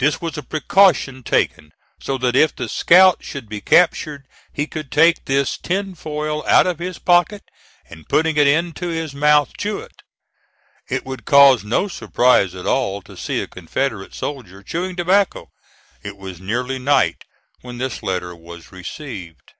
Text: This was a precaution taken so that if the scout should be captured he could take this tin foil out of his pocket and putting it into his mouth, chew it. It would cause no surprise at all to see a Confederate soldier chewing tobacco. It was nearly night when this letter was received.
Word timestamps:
This 0.00 0.20
was 0.20 0.36
a 0.36 0.42
precaution 0.42 1.22
taken 1.22 1.70
so 2.00 2.18
that 2.18 2.34
if 2.34 2.56
the 2.56 2.68
scout 2.68 3.22
should 3.22 3.48
be 3.48 3.60
captured 3.60 4.26
he 4.52 4.66
could 4.66 4.90
take 4.90 5.24
this 5.24 5.56
tin 5.56 5.94
foil 5.94 6.44
out 6.48 6.66
of 6.66 6.80
his 6.80 6.98
pocket 6.98 7.44
and 7.88 8.08
putting 8.08 8.36
it 8.36 8.48
into 8.48 8.88
his 8.88 9.14
mouth, 9.14 9.56
chew 9.56 9.78
it. 9.78 10.02
It 10.88 11.04
would 11.06 11.26
cause 11.26 11.62
no 11.62 11.86
surprise 11.86 12.56
at 12.56 12.66
all 12.66 13.02
to 13.02 13.16
see 13.16 13.40
a 13.40 13.46
Confederate 13.46 14.14
soldier 14.14 14.64
chewing 14.64 14.96
tobacco. 14.96 15.52
It 16.02 16.16
was 16.16 16.40
nearly 16.40 16.80
night 16.80 17.22
when 17.60 17.78
this 17.78 18.02
letter 18.02 18.34
was 18.34 18.72
received. 18.72 19.52